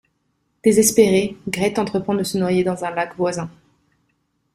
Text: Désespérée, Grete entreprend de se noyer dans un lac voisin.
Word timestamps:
Désespérée, 0.63 1.37
Grete 1.47 1.77
entreprend 1.77 2.15
de 2.15 2.23
se 2.23 2.35
noyer 2.39 2.63
dans 2.63 2.83
un 2.85 2.89
lac 2.89 3.15
voisin. 3.17 3.51